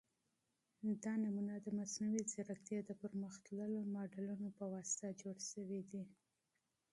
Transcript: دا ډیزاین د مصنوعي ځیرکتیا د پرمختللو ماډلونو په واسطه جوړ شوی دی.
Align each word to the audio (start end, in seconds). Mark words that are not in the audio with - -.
دا 1.03 1.13
ډیزاین 1.23 1.61
د 1.63 1.67
مصنوعي 1.79 2.21
ځیرکتیا 2.31 2.79
د 2.85 2.91
پرمختللو 3.01 3.79
ماډلونو 3.95 4.47
په 4.57 4.63
واسطه 4.73 5.07
جوړ 5.21 5.35
شوی 5.51 5.81
دی. 5.91 6.03